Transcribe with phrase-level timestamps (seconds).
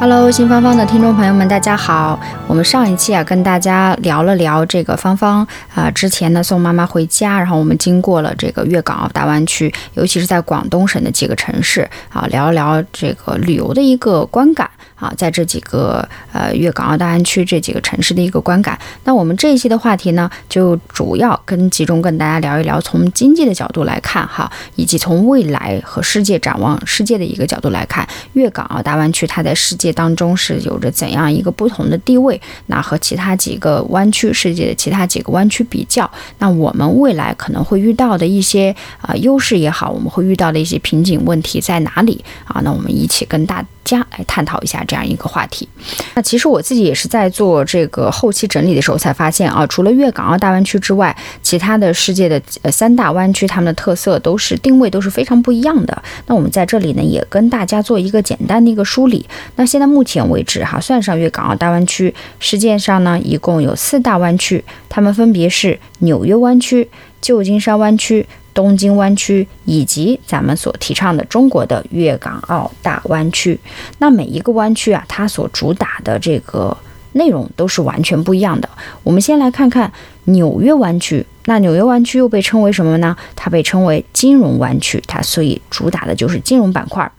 [0.00, 2.18] Hello，新芳芳的听众朋友们，大家好。
[2.46, 14.70] 我们上一期啊，跟大家聊了聊这个芳芳啊，之前呢送妈妈回家，然后我们经过了这个粤港澳大湾区，尤其是在广东省的几个城市啊，聊一聊这个旅游的一个观感。
[14.96, 18.78] 啊，在这几个呃粤港澳大湾区这几个城市的一个观感。
[19.04, 32.40] 那我们这一期的话题呢，就主要跟集中跟大家聊一聊，从经济的角度来看哈，以及从未来和世界展望世界的一个角度来看，粤港澳大湾区它在世界当中是有着怎样一个不同的地位？
[32.66, 42.60] 那和其他几个湾区世界的其他几个湾区比较，那我们未来可能会遇到的一些啊优势也好，我们会遇到的一些瓶颈问题在哪里啊？
[42.64, 45.68] 那我们一起跟大家来探讨一下这样一个话题。
[46.14, 56.02] 那其实我自己也是在做这个后期整理的时候才发现啊，除了粤港澳大湾区之外，其他的世界的呃三大湾区，它们的特色都是定位都是非常不一样的。
[56.26, 59.26] 那我们在这里呢，也跟大家做一个简单的一个梳理。
[59.56, 66.88] 那现在目前为止哈，算上粤港澳大湾区，世界上呢一共有四大湾区，它们分别是纽约湾区、
[67.20, 68.26] 旧金山湾区。
[68.52, 73.58] 东京湾区以及咱们所提倡的中国的粤港澳大湾区，
[73.98, 76.76] 那每一个湾区啊，它所主打的这个
[77.12, 78.68] 内容都是完全不一样的。
[79.02, 79.92] 我们先来看看
[80.24, 83.16] 纽约湾区，那纽约湾区又被称为什么呢？
[83.34, 87.10] 它被称为金融湾区，它所以主打的就是金融板块。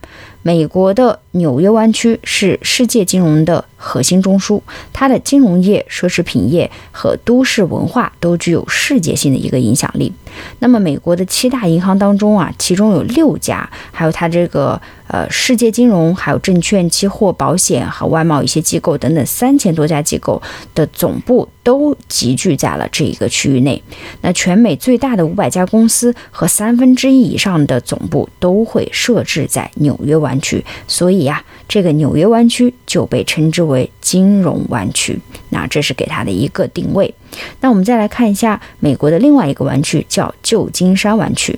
[0.44, 4.60] 美国的纽约湾区是世界金融的核心中枢，
[4.92, 10.11] 它的金融业、奢侈品业和都市文化都具有世界性的一个影响力。
[10.59, 20.42] 那么，美国的七大银行当中啊，其中有六家，还有它这个呃世界金融，还有证券、期货、保险和外贸一些机构等等三千多家机构
[20.73, 23.81] 的总部都集聚在了这一个区域内。
[24.21, 35.17] 那全美最大的五百家公司和三分之一以上的总部都会设置在纽约湾区，所以呀，这个纽约湾区就被称之为金融湾区。
[35.52, 37.15] 那这是给它的一个定位。
[37.61, 41.58] 那我们再来看一下美国的另外一个湾区，叫旧金山湾区。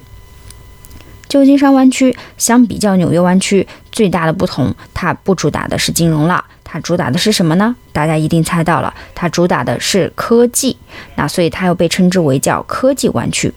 [1.28, 7.76] 旧金山湾区相比较纽约湾区最大的不同，它不主打的是金融了，它主打的是什么呢？
[7.92, 10.78] 大家一定猜到了，它主打的是科技。
[11.16, 13.52] 那所以它又被称之为叫科技湾区。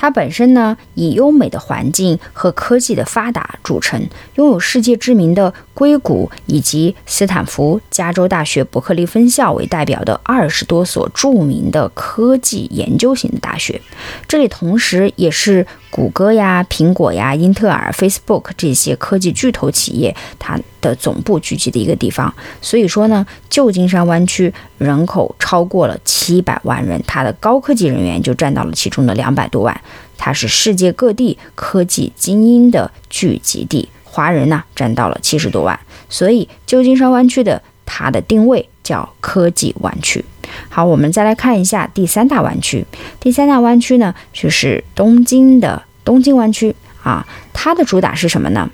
[0.00, 4.00] 它本身呢，以优美的环境和科技的发达著称，
[4.36, 13.82] 拥有世界知名的硅谷以及斯坦福、加州大学伯克利分校为代表的二十多所著名的科技研究型的大学。
[14.28, 22.32] 这里同时也是谷歌呀、苹果呀、英特尔、Facebook 这些科技巨头企业它的总部聚集的一个地方。
[22.60, 29.80] 所以说呢，旧金山湾区人口超过了七百万人，它的高科技人员就占到了其中的两百多万。
[30.16, 35.78] 它是世界各地科技精英的聚集地，华人呢占到了七十多万，
[36.08, 40.24] 所以旧金山湾区的它的定位叫科技湾区。
[40.68, 42.84] 好，我们再来看一下第三大湾区。
[43.20, 48.70] 第三大湾区呢，就是东京的东京湾区啊，它的主打是什么呢？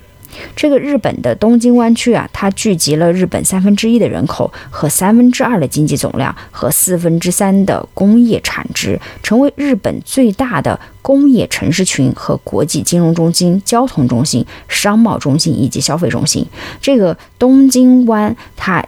[0.53, 16.45] 这个日本的东京湾区啊，它聚集了日本三分之一的人口和三分之二的经济总量和四分之三的工业产值，成为日本最大的工业城市群和国际金融中心、交通中心、商贸中心以及消费中心。
[16.81, 18.83] 这个东京湾，它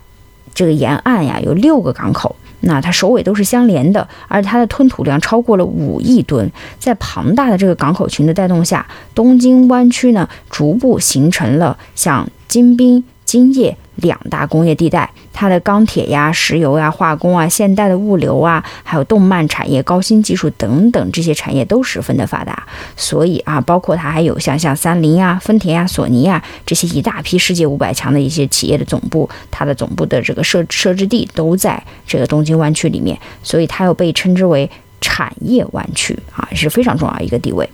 [0.53, 2.35] 这个沿岸呀有六个港口。
[2.61, 6.49] 那它首尾都是相连的，而它的吞吐量超过了五亿吨。
[6.79, 13.77] 在庞大的这个港口群的带动下，东京湾区呢逐步形成了像金滨、金叶。
[13.97, 22.63] 两大工业地带，它的钢铁呀、石油呀、化工啊、现代的物流啊，还有动漫产业、高新技术等等这些产业都十分的发达。
[22.95, 34.69] 所以啊，包括它还有像像三菱呀、丰田呀、索尼呀这些一大批世界五百强的一些企业的总部，它的总部的这个设设置地都在这个东京湾区里面，所以它又被称之为
[35.01, 37.67] 产业湾区啊，是非常重要一个地位。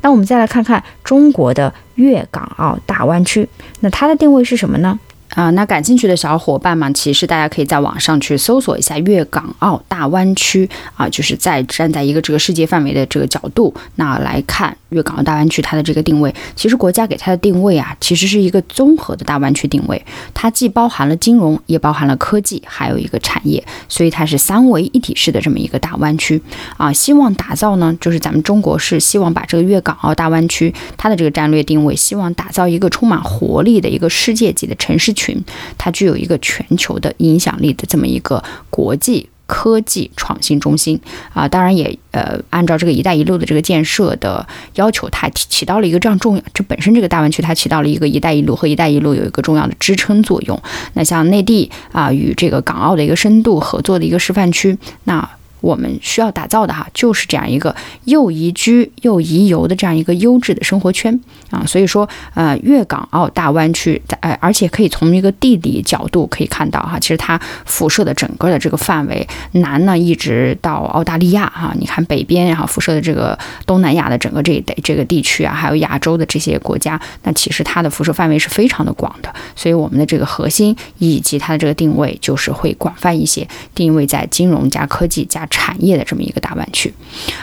[0.00, 3.48] 那我们再来看看中国的粤港澳大湾区，
[3.80, 4.98] 那它的定位是什么呢？
[5.36, 10.66] 啊，那感兴趣的小伙伴们，其实大家可以在网上去搜索一下粤港澳大湾区
[10.96, 16.34] 啊，就是在站在一个这个世界范围的这个角度，那来看粤港澳大湾区它的这个定位。
[16.54, 20.02] 其实国家给它的定位啊，其实是一个综合的大湾区定位，
[20.32, 26.40] 它既包含了金融，也包含了科技，还有一个产业，所以它是三维一体式的这么一个大湾区
[26.78, 26.90] 啊。
[26.90, 35.44] 希望打造呢，就是咱们中国是希望把这个粤港澳大湾区它的这个战略定位，希望打造一个充满活力的一个世界级的城市群。
[35.76, 41.00] 它具有一个全球的影响力的这么一个国际科技创新中心
[41.32, 46.42] 啊，当然也呃按照这个“一带一路”的这个建设的要求，它起到了一个这样重要。
[46.52, 50.60] 这本身这个大湾区它起到了一个“一带一路”和“一带一路”有一个重要的支撑作用。
[50.94, 55.28] 那像内地啊与这个港澳的一个深度合作的一个示范区，那。
[55.66, 57.74] 我们需要打造的哈，就是这样一个
[58.04, 61.20] 又宜居又宜游的这样一个优质的生活圈
[61.50, 61.64] 啊。
[61.66, 73.36] 所以说，呃，粤港澳大湾区，呃，而且可以从一个地理角度可以看到哈，其实它辐射的整个的这个范围，南呢一直到澳大利亚哈，你看北边哈辐射的这个
[73.66, 79.34] 东南亚的整个这一带这个地区啊，还有亚洲的这些国家，那其实它的辐射范围是非常的广的。
[79.56, 85.44] 所以我们的这个核心以及它的这个定位，就是会广泛一些，定位在金融加科技加。
[85.56, 86.92] 产业的这么一个大湾区，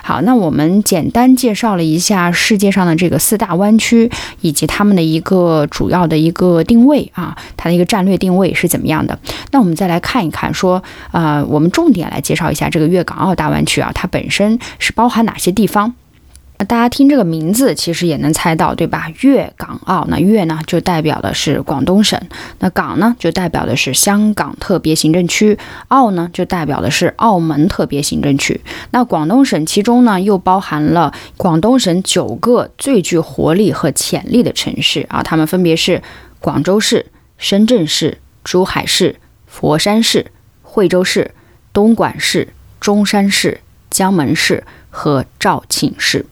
[0.04, 4.10] 好，那我们简单介绍了一下世界上的这个四大湾区
[4.42, 9.18] 以及他们的一个主要的一个定位啊，它的一个战略定位是怎么样的？
[9.50, 10.82] 那我们再来看一看，说
[11.12, 15.96] 呃，我们重点来介绍一下这个粤港澳大湾区啊，它本身是包含哪些地方？
[16.58, 19.12] 那大家听这个名字，其实也能猜到，对吧？
[19.22, 22.20] 粤港澳，那粤呢就代表的是广东省，
[22.60, 25.58] 那港呢就代表的是香港特别行政区，
[25.88, 28.62] 澳呢就代表的是澳门特别行政区。
[28.92, 36.02] 那广东省其中呢又包含了广东省九个最具活力和潜力的城市啊，它们分别是
[36.40, 37.08] 广州市、
[37.38, 39.16] 深圳市、珠海市、
[39.48, 40.28] 佛山市、
[40.62, 41.32] 惠州市、
[41.74, 42.50] 东莞市、
[42.80, 46.26] 中山市、江门市和肇庆市。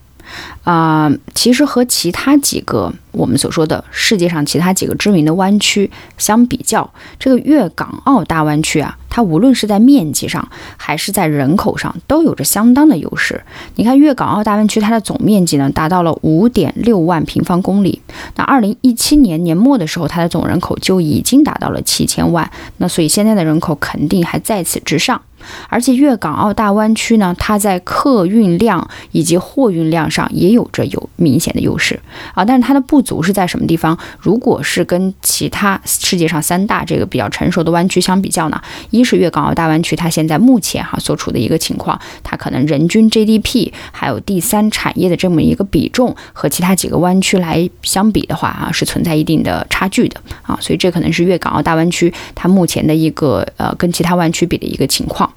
[0.63, 6.89] 啊，其实和其他几个我们所说的世界上其他几个知名的湾区相比较，
[7.19, 10.47] 这个粤港澳大湾区啊，它无论是在面积上
[10.77, 13.43] 还是在人口上，都有着相当的优势。
[13.75, 18.01] 你看，粤港澳大湾区它的总面积呢，达到了五点六万平方公里。
[18.35, 22.49] 那二零一七年年末的时候，它的总人口就已经达到了七千万。
[22.77, 25.21] 那所以现在的人口肯定还在此之上。
[25.69, 31.99] 而且粤港澳大湾区呢，它在客运量以及货运量上也有着有明显的优势
[32.33, 33.97] 啊，但是它的不足是在什么地方？
[34.19, 38.61] 如果是跟其他世界上三大这个比较成熟的湾区相比较呢？
[38.89, 55.30] 一是粤港澳大湾区它现在目前哈所处的一个情况，它可能人均 GDP 还有第三产业的这么一个比重和其他几个湾区来相比的话啊，是存在一定的差距的啊，所以这可能是粤港澳大湾区它目前的一个呃跟其他湾区比的一个情况。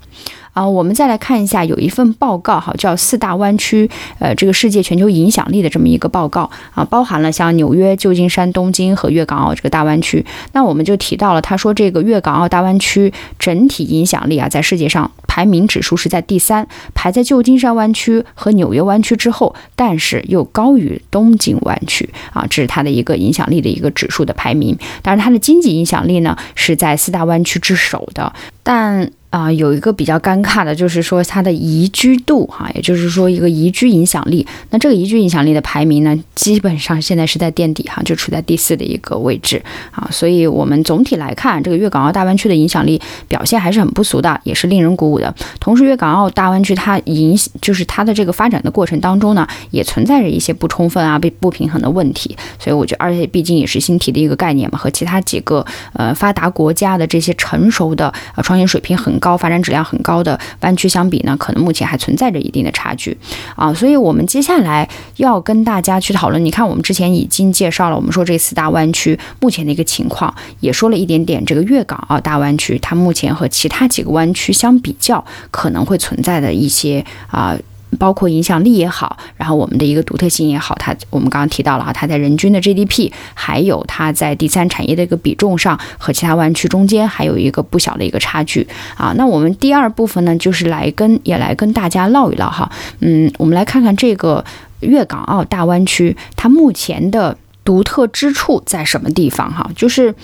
[0.52, 10.24] 啊，我们再来看一下，有一份报告，哈，叫《四大湾区，呃，这个世界全球影响力的这么一个报告啊，包含了像纽约、旧金山、东京和粤港澳这个大湾区。
[10.52, 16.64] 那我们就提到了，他说这个粤港澳大湾区整体影响力啊，在世界上排名指数是在第三，
[16.94, 24.78] 排在旧金山湾区和纽约湾区之后，但是又高于东京湾区啊，这是它的一个影响力的一个指数的排名。
[25.02, 28.32] 当然，它的经济影响力呢，是在四大湾区之首的，
[28.62, 29.10] 但。
[29.34, 34.46] 啊，有一个比较尴尬的，就是说它的宜居度，哈，也就是说一个宜居影响力。
[34.70, 39.60] 那这个宜居影响力的排名呢，基本上现在是在垫底，哈，就处在第四的一个位置
[39.90, 40.06] 啊。
[40.12, 45.34] 所以，我们总体来看，这个粤港澳大湾区的影响力表现还是很不俗的，也是令人鼓舞的。
[45.58, 52.36] 同时，粤港澳大湾区它影就是它的这个发展的过程当中呢，也存在着一些不充分啊、不不平衡的问题。
[52.60, 59.12] 所以，我觉得，而且毕竟也是新提的一个概念嘛，和其他几个呃发达国家的这些成熟的呃创新水平很。
[59.24, 63.16] 高发展质量很高的湾区相比呢，可能目前还存在着一定的差距
[63.56, 66.44] 啊，所以我们接下来要跟大家去讨论。
[66.44, 77.56] 你看，我们之前已经介绍了，我们说这四大湾区目前的一个情况，也说了一点点这个粤港澳大湾区它目前和其他几个湾区相比较可能会存在的一些啊。
[77.96, 89.12] 包括影响力也好，然后我们的一个独特性也好，它我们刚刚提到了哈，它在人均的 GDP，还有它在第三产业的一个比重上和其他湾区中间还有一个不小的一个差距啊。
[89.16, 92.70] 那我们第二部分呢，就是来跟也来跟大家唠一唠哈，
[93.00, 94.44] 嗯，我们来看看这个
[94.80, 100.14] 粤港澳大湾区它目前的独特之处在什么地方哈，就是。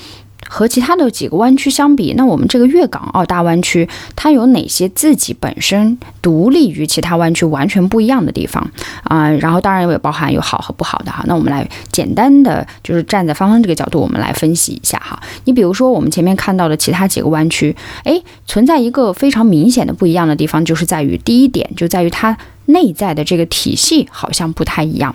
[0.52, 8.68] 和其他的几个湾区相比，那我们这个粤港澳大湾区它有哪些自己本身独立于其他湾区完全不一样的地方
[9.04, 9.30] 啊？
[9.30, 11.22] 然后当然也包含有好和不好的哈。
[11.28, 15.22] 那我们来简单的就是站在芳芳这个角度，我们来分析一下哈。
[15.44, 22.36] 你比如说我们前面看到的其他几个湾区，哎，存在一个非常明显的不一样的地方，就是在于第一点就在于它。
[22.66, 25.14] 内在的这个体系好像不太一样，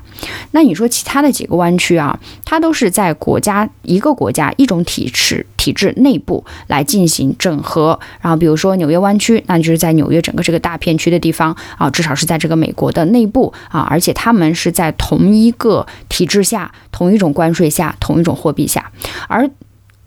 [0.52, 18.92] 那你说其他的几个湾区啊，它都是在国家一个国家一种体制体制内部来进行整合，然后比如说纽约湾区，那就是在纽约整个这个大片区的地方啊，至少是在这个美国的内部啊，而且他们是在同一个体制下、同一种关税下、同一种货币下，
[19.30, 19.50] 而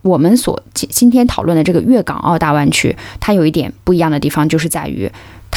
[0.02, 5.10] 我们所今今天讨论的这个粤港澳大湾区，它有一点不一样的地方，就是在于。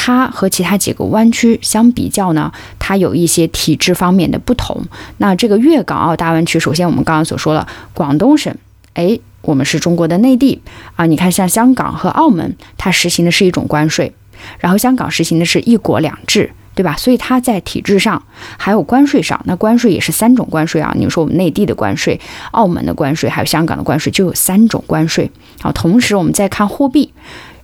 [0.04, 4.84] 它和其他几个湾区相比较呢，它有一些体制方面的不同。
[5.18, 8.52] 那这个粤港澳大湾区，首先我们刚刚所说了，广东省，
[8.96, 10.60] 哎，我们是中国的内地
[10.96, 11.06] 啊。
[11.06, 14.12] 你看，像香港和澳门，它实行的是一种关税，
[14.58, 16.96] 然后香港实行的是一国两制，对吧？
[16.98, 18.24] 所以它在体制上
[18.58, 20.92] 还有关税上，那关税也是三种关税啊。
[20.98, 22.20] 你说我们内地的关税、
[22.54, 25.30] 澳门的关税，还有香港的关税，就有三种关税
[25.62, 25.72] 啊。
[25.72, 27.14] 同时，我们再看货币。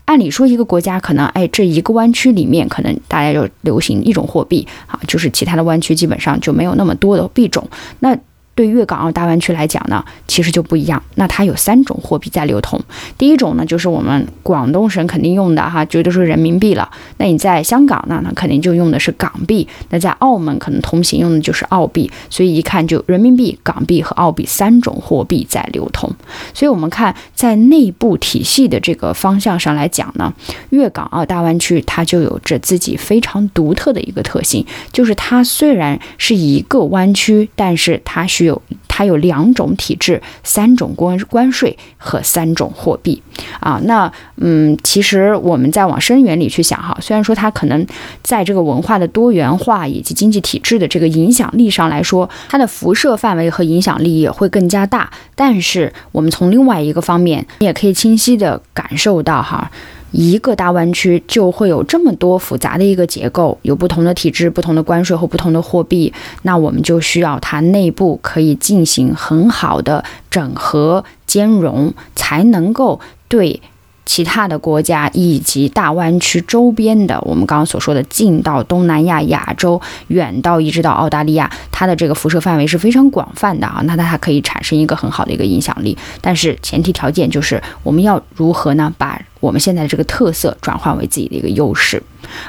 [0.07, 7.69] 按理说，一个国家可能，哎，这一个湾区里面，可能大家就流行一种货币啊，就是其他的湾区基本上就没有那么多的币种。
[7.99, 8.17] 那
[8.57, 11.01] 对粤港澳大湾区来讲呢，其实就不一样。
[11.13, 12.81] 那它有三种货币在流通。
[13.15, 16.89] 第一种呢，就是我们广东省肯定用的哈，绝对是人民币了。
[17.17, 19.67] 那你在香港呢，那肯定就用的是港币。
[19.91, 22.11] 那在澳门可能通行用的就是澳币。
[22.31, 26.11] 所以一看就人民币、港币和澳币三种货币在流通。
[26.55, 30.33] 所以我们看在内部体系的这个方向上来讲呢，
[30.71, 43.21] 粤港澳大湾区它就有着自己非常独特的一个特性，就是它虽然是一个湾区，但是它需有它有两种体制、三种关关税和三种货币
[43.59, 43.79] 啊。
[43.83, 47.85] 那嗯，其实我们再往深远里去想哈，虽然说它可能
[48.23, 55.09] 在这个文化的多元化以及经济体制的这个影响力上来说，它的辐射范围和影响力也会更加大。
[55.35, 59.69] 但是我们从另外一个方面，你也可以清晰的感受到哈。
[60.11, 66.11] 一个大湾区就会有这么多复杂的一个结构，有不同的体制、不同的关税和不同的货币，
[66.43, 73.61] 那我们就需要它内部可以进行很好的整合兼容，才能够对。
[74.07, 83.81] 其他的国家以及大湾区周边的，我们刚刚所说的近到东南亚、亚洲，远到一直到澳大利亚，它的这个辐射范围是非常广泛的啊。
[83.83, 88.91] 那它还可以产生一个很好的一个影响力，但是前提条件就是我们要如何呢？
[88.97, 92.01] 把我们现在的这个特色转换为自己的一个优势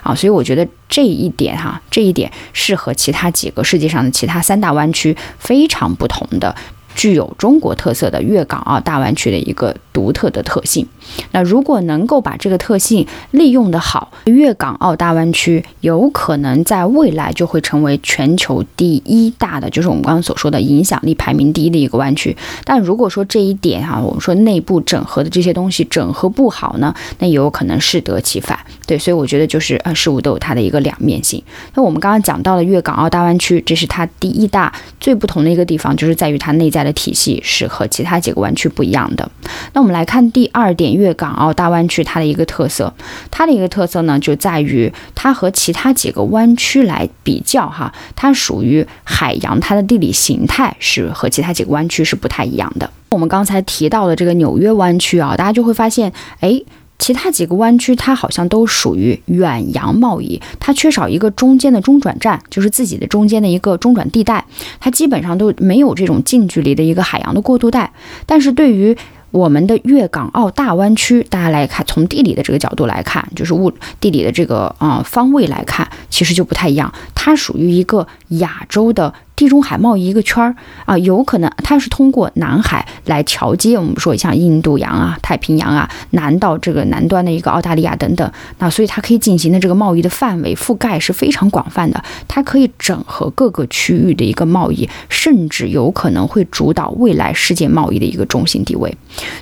[0.03, 0.15] 啊。
[0.15, 6.55] 所以我觉得这一点哈，这一点是和其他几个世界上的其他三大湾区非常不同的。
[6.95, 10.85] 具有中国特色的粤港澳大湾区的一个独特的特性。
[11.33, 22.37] 那如果能够把这个特性利用的好，粤港澳大湾区有可能在未来就会成为全球第一大的，就是我们刚刚所说的影响力排名第一的一个湾区。
[22.65, 28.59] 但如果说这一点哈，我们说内部整合的这些东西整合不好呢，那也有可能适得其反。
[28.87, 31.43] 对，所以我觉得就是呃，事物都有它的一个两面性。
[31.75, 36.93] 那我们刚刚讲到了粤港澳大湾区，这是它第一大最不同的一个地方，就是在于它内在的。
[36.99, 39.31] 体系是和其他几个湾区不一样的。
[39.73, 42.93] 那我们来看第二点，粤港澳大湾区它的一个特色，
[43.31, 52.91] 它的一个特色呢，就在于它和其他几个湾区来比较哈，它属于海洋，它的地理形态是和其他几个湾区是不太一样的。
[53.11, 56.61] 我们刚才提到的这个纽约湾区啊，大家就会发现，哎。
[57.01, 64.45] 其他几个湾区，它好像都属于远洋贸易，它缺少一个中间的中转站，就是自己的中间的一个中转地带，
[64.81, 67.93] 它基本上都没有这种近距离的一个海洋的过渡带。
[68.27, 68.97] 但是对于
[69.31, 79.13] 我们的粤港澳大湾区，大家来看，从地理的这个角度来看，就是物地理的这个啊方位来看，其实就不太一样，它属于一个亚洲的。
[79.39, 80.53] 地中海贸易一个圈儿
[80.85, 88.29] 啊，有可能它是通过南海来桥接，我们说像印度洋啊、太平洋啊，南到这个南端的一个澳大利亚等等，
[88.59, 98.93] 那所以它可以进行的这个贸易的范围覆盖是非常广泛的，它可以整合各个区域的一个贸易，甚至有可能会主导未来世界贸易的一个中心地位。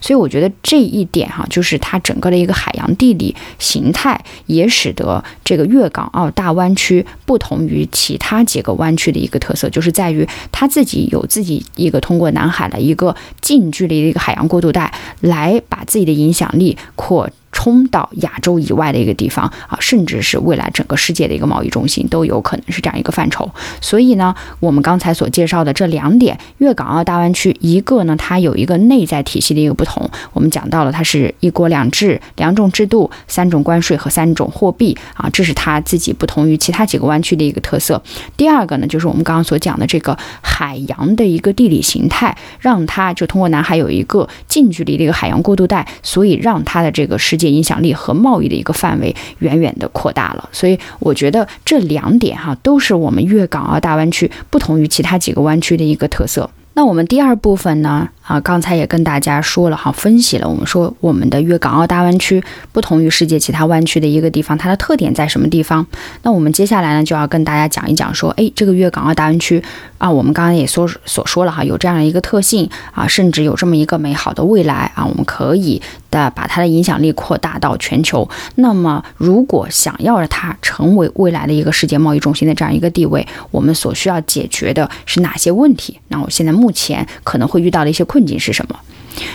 [0.03, 9.86] 所以我觉得这一点哈，就是它整个的一个海洋地理形态，也使得这个粤港澳大湾区不同于其他几个湾区的一个特色，就是。
[9.87, 17.31] 是在于他自己有自己一个通过南海的一个近距离的一个海洋过渡带，来把自己的影响力扩。
[17.57, 23.51] 冲到亚洲以外的一个地方啊，甚至是未来整个世界的一个贸易中心都有可能是这样一个范畴。
[23.81, 38.03] 所以呢，我们刚才所介绍的这两点，粤港澳大湾区，一个呢它有一个内在体系的一个不同，我们讲到了它是一国两制、两种制度、三种关税和三种货币啊，这是它自己不同于其他几个湾区的一个特色。
[38.37, 50.49] 第二个呢，就是我们刚刚所讲的这个海洋的一个地理形态，让它就通过南海有一个近距离的一个海洋过渡带，所以让它的这个世界影响力和贸易的一个范围远远的扩大了。
[50.53, 56.49] 所以我觉得这两点哈，都是我们粤港澳大湾区不同于其他几个湾区的一个特色。
[56.75, 58.07] 那我们第二部分呢？
[58.21, 60.47] 啊，刚才也跟大家说了哈，分析了。
[60.47, 65.87] 我们说我们的粤港澳大湾区不同于世界其他湾区的一个地方，它的特点在什么地方？
[66.23, 69.62] 那我们接下来呢，就要跟大家讲一讲，说，哎，这个粤港澳大湾区
[69.97, 75.81] 啊，我们刚刚也所所说了哈，有这样的一个特性啊，甚至有这么一个美好的未来啊，我们可以
[76.25, 78.27] 的把它的影响力扩大到全球。
[78.55, 86.01] 那么，如果想要让它成为未来的一个世界贸易中心的这样一个地位，我们所需要解决的是哪些问题？
[86.09, 88.07] 那我现在目前可能会遇到的一些。
[88.07, 88.79] 困境是什么？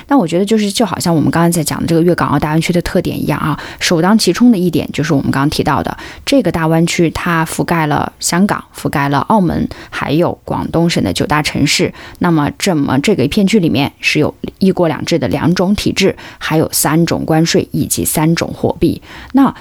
[0.08, 11.94] 那我觉得就是就好像我们刚刚在讲的这个粤港澳大湾区的特点一样啊，首当其冲的一点就是我们刚刚提到的这个大湾区，它覆盖了香港、覆盖了澳门，还有广东省的九大城市。
[12.20, 19.02] 那么这么这个一片区里面是有一国两制的两种体制，还有三种关税以及三种货币。
[19.34, 19.54] 那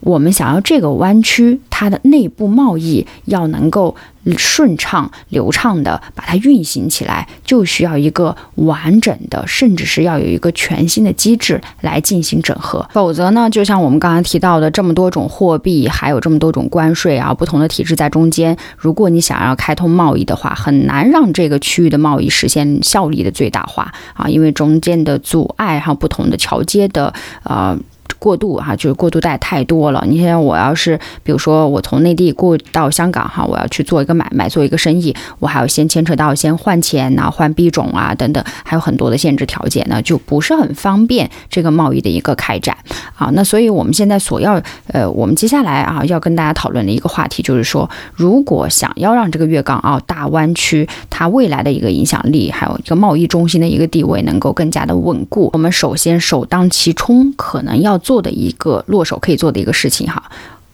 [0.00, 3.96] 我们想要这个湾区它的内部贸易要能够。
[4.38, 12.88] 顺畅流畅的把它运行起来，就需要一个完整的，甚至是要有一个全新的机制来进行整合。
[12.92, 27.12] 否则呢，就像我们刚才提到的这么多种货币，还有这么多种关税啊，不同的体制在中间，如果你想要开通贸易的话，很难让这个区域的贸易实现效率的最大化啊，因为中间的阻碍还有，不同的桥接的
[27.44, 27.78] 呃。
[28.26, 30.04] 过渡哈，就是过渡带太多了。
[30.08, 42.76] 你像我要是，比如说我从内地过到香港哈，我要去做一个买卖，做一个生意，我还要先牵扯到先换钱呐、换币种啊等等，还有很多的限制条件呢，就不是很方便这个贸易的一个开展
[43.14, 43.30] 啊。
[43.32, 58.00] 那所以我们现在所要，呃，我们接下来啊要跟大家讨论的一个话题就是说，如果想要让这个粤港澳大湾区它未来的一个影响力，还有一个贸易中心的一个地位能够更加的稳固，我们首先首当其冲可能要。
[58.06, 60.22] 做做的一个落手可以做的一个事情哈，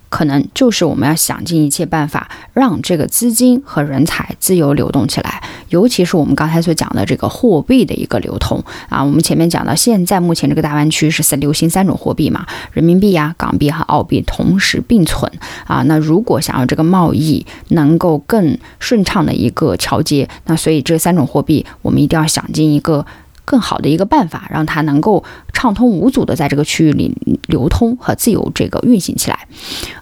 [0.08, 9.02] 可能就是我们要想尽一切办法，让这个资金和人才自由流动起来，尤其是我们刚才所讲的这个货币的一个流通啊。
[9.02, 15.28] 我们前面讲到，现在目前这个大湾区是三流行三种货币嘛，人民币呀、港币和澳币同时并存
[15.66, 15.82] 啊。
[15.88, 23.04] 那如果想要这个贸易能够更顺畅的一个桥接，那所以这三种货币我们一定要想尽一个。
[23.52, 27.14] 更好的一个办法，让它能够畅通无阻的在这个区域里
[27.48, 29.38] 流通和自由这个运行起来。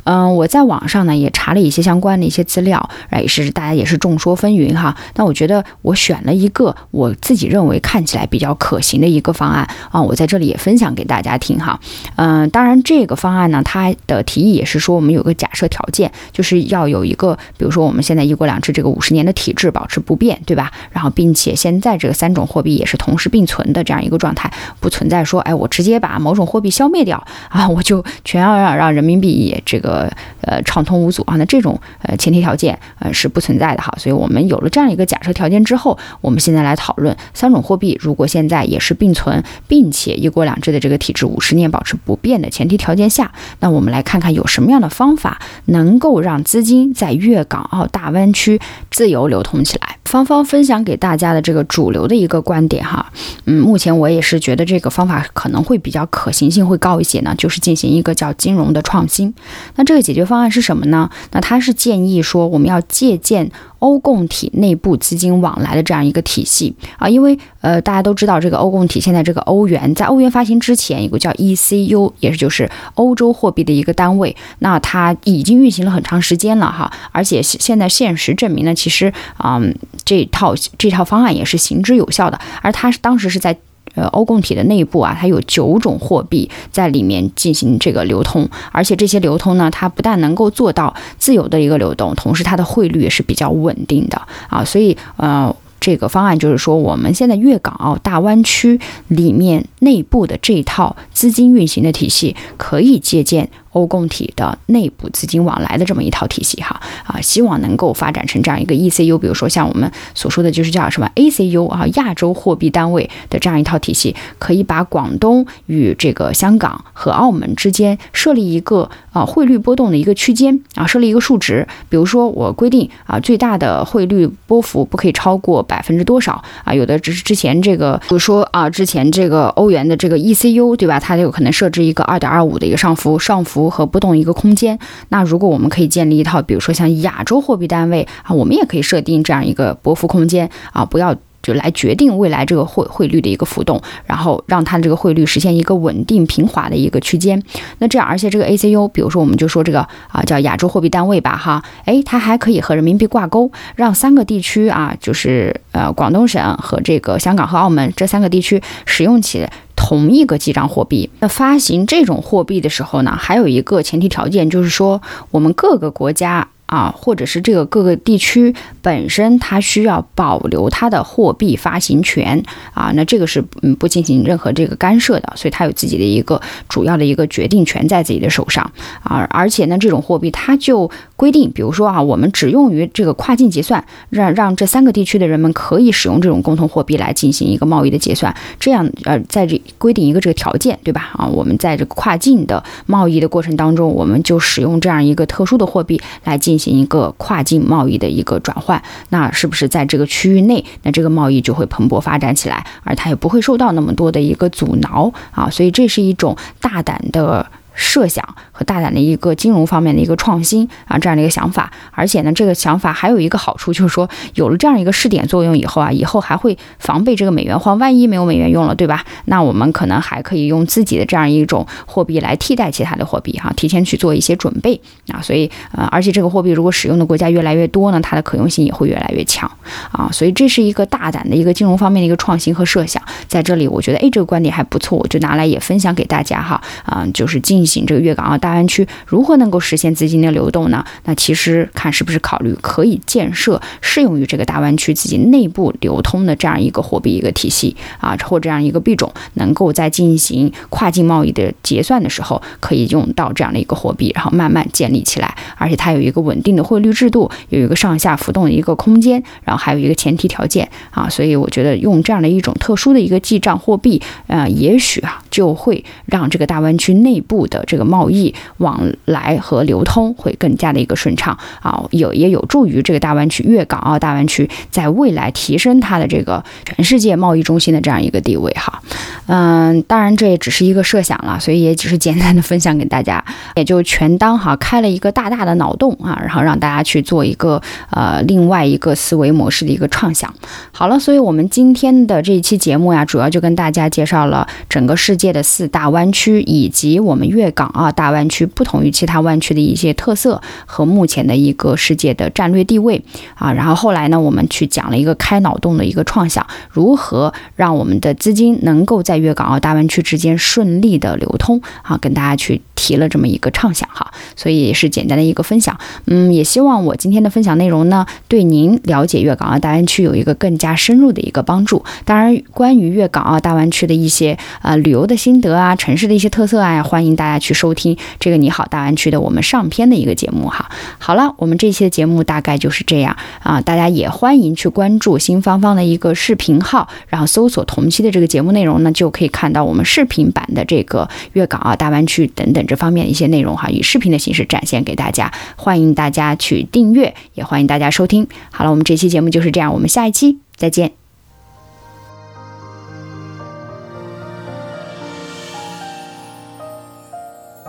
[0.04, 4.96] 嗯，我在网上呢也查了一些相关的一些资料，也是大家也是众说纷纭哈。
[5.12, 11.80] 但我觉得我选了一个我自己认为看起来比较可行的一个方案啊，我在这里也分享给大家听哈。
[12.14, 20.70] 嗯，当然这个方案呢，它的提议也是说我们有个假设条件，就是要有一个，比如说我们现在一国两制这个五十年的体制保持不变，对吧？
[20.92, 27.16] 然后并且现在这个三种货币也是同时并并存的这样一个状态，不存在说哎我直接把某种货币消灭掉
[27.48, 30.12] 啊，我就全要让让人民币这个。
[30.42, 48.58] 呃，畅通无阻啊，那这种呃前提条件呃是不存在的哈，所以我们有了这样一个假设条件之后，我们现在来讨论三种货币，如果现在也是并存，并且一国两制的这个体制五十年保持不变的前提条件下，那我们来看看有什么样的方法能够让资金在粤港澳大湾区
[48.90, 49.98] 自由流通起来。
[50.06, 53.12] 芳芳分享给大家的这个主流的一个观点哈，
[53.44, 59.32] 嗯，目前我也是觉得这个方法可能会比较可行性会高一些呢，就是进行一个叫金融的创新。
[59.76, 61.08] 那这个解决方案是什么呢？
[61.32, 79.60] 那他是建议说，我们要借鉴欧共体内部资金往来的这样一个体系啊，因为呃，大家都知道这个欧共体现在这个欧元在欧元发行之前有个叫 ECU，也是就是欧洲货币的一个单位，那它已经运行了很长时间了哈，而且现在现实证明呢，其实啊，
[80.04, 83.56] 这套这套方案也是行之有效的，而它是当时是在。
[83.96, 95.52] 呃，欧共体的内部啊，它有九种货币在里面进行这个流通，而且这些流通呢，它不但能够做到自由的一个流动，同时它的汇率也是比较稳定的啊，所以呃。
[95.80, 134.78] 这个方案就是说，我们现在粤港澳大湾区里面内部的这套资金运行的体系，可以借鉴欧共体的内部资金往来的这么一套体系哈啊，希望能够发展成这样一个 ECU，比如说像我们所说的就是叫什么 ACU 啊，亚洲货币单位的这样一套体系，可以把广东与这个香港和澳门之间设立一个啊汇率波动的一个区间啊，设立一个数值，比如说我规定啊最大的汇率波幅不可以超过百分之多少啊，有的只是之前这个，比如说啊之前这个欧元的这个 ECU 对吧，它就有可能设置一个二点二五的一个上浮上浮和波动一个空间。
[135.08, 141.14] 那如果我们可以建立一套，比如说像亚洲货币单位啊，我们也可以设定这样一个波幅空间啊，不要。
[141.42, 147.42] 就来决定未来这个汇汇率的一个浮动，然后让它的这个汇率实现一个稳定平滑的一个区间。
[147.78, 159.48] 那这样，而且这个 ACU，比如说我们就说这个啊叫亚洲货币单位吧，哈，诶，它还可以和人民币挂钩，让三个地区啊，就是呃广东省和这个香港和澳门这三个地区使用起
[159.90, 161.10] 同一个记账货币。
[161.18, 166.46] 那发行这种货币的时候呢，还有一个前提条件，就是说我们各个国家。
[166.70, 172.40] 啊，或者是这个各个地区本身它需要保留它的货币发行权
[172.72, 178.62] 啊，那这个是嗯不进行任何这个干涉的，所以它有自己的一个主要的一个决定权在自己的手上
[179.02, 191.10] 啊，而且呢，这种货币它就规定，比如说啊，我们只用于这个跨境结算，让让这三个地区的人们可以使用这种共同货币来进行一个贸易的结算，这样呃，在这规定一个这个条件，对吧？
[191.14, 196.59] 啊，我们在这个跨境的贸易的过程当中，我们就使用这样一个特殊的货币来进。
[196.60, 205.50] 行一个跨境贸易的一个转换，那是不是在这个区域内，那这个贸易就会蓬勃发展起来，而它也不会受到那么多的一个阻挠啊？
[205.50, 207.50] 所以这是一种大胆的。
[207.80, 219.02] 设想和大胆的一个金融方面的一个创新啊，这样的一个想法，而且呢，这个想法还有一个好处，就是说有了这样一个试点作用以后啊，以后还会防备这个美元化，万一没有美元用了，对吧？
[219.24, 225.22] 那我们可能还可以用自己的这样一种货币来替代其他的货币哈，提前去做一些准备啊。
[225.22, 229.50] 所以呃，而且这个货币如果使用的国家越来越多呢，它的可用性也会越来越强
[229.90, 230.10] 啊。
[230.12, 237.64] 所以这是一个大胆的一个金融方面的一个创新和设想，在这里我觉得哎，这个观点还不错，我就拿来也分享给大家哈啊，就是进。
[237.70, 240.84] 行这个粤港澳大湾区如何能够实现资金的流动呢？
[241.04, 278.80] 那其实看是不是考虑可以建设适用于这个大湾区自己内部流通的这样一个货币一个体系啊，或这样一个币种，能够在进行跨境贸易的结算的时候可以用到这样的一个货币，然后慢慢建立起来，而且它有一个稳定的汇率制度，有一个上下浮动的一个空间，然后还有一个前提条件啊，所以我觉得用这样的一种特殊的一个记账货币，呃，也许啊就会让这个大湾区内部的这个贸易往来和流通会更加的一个顺畅啊，有也有助于这个大湾区粤港澳大湾区在未来提升它的这个全世界贸易中心的这样一个地位哈。
[279.26, 283.22] 嗯，当然这也只是一个设想了，所以也只是简单的分享给大家，
[283.54, 287.60] 也就全当哈开了一个大大的脑洞啊，然后让大家去做一个
[287.90, 290.32] 呃另外一个思维模式的一个畅想。
[290.72, 297.50] 好了，所以我们今天的这一期节目呀，主要就跟大家介绍了整个世界的四大湾区以及我们粤。
[297.50, 303.02] 港澳大湾区不同于其他湾区的一些特色和目前的一个世界的战略地位
[303.34, 321.84] 啊，然后后来呢，我们去讲了一个开脑洞的一个创想，如何让我们的资金能够在粤港澳大湾区之间顺利的流通啊，跟大家去提了这么一个畅想哈，所以也是简单的一个分享，嗯，也希望我今天的分享内容呢，对您了解粤港澳大湾区有一个更加深入的一个帮助。
[322.06, 327.38] 当然，关于粤港澳大湾区的一些呃旅游的心得啊，城市的一些特色啊，欢迎大家。
[327.40, 330.70] 去收听这个你好大湾区的我们上篇的一个节目哈。
[330.98, 345.32] 好了，我们这期的节目大概就是这样啊，大家也欢迎去关注新芳芳的一个视频号，然后搜索同期的这个节目内容呢，就可以看到我们视频版的这个粤港澳大湾区等等这方面的一些内容哈，以视频的形式展现给大家。
[345.56, 348.28] 欢迎大家去订阅，也欢迎大家收听。
[348.52, 350.92] 好了，我们这期节目就是这样，我们下一期再见。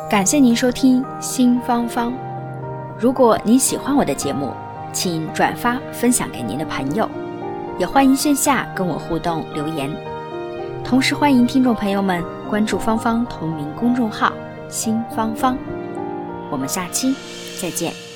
[0.08, 2.14] 感谢您收听新芳芳。
[3.00, 4.52] 如果您喜欢我的节目，
[4.94, 7.10] 请转发分享给您的朋友，
[7.80, 9.90] 也欢迎线下跟我互动留言。
[10.84, 14.34] 同时欢迎听众朋友们关注芳芳同名公众号
[14.72, 15.56] “新芳芳”。
[16.50, 17.14] 我们下期
[17.62, 18.11] 再见。